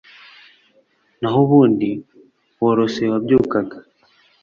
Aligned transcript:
nahubundi 1.21 1.89
worosoye 2.63 3.07
uwabyukaga 3.09 3.77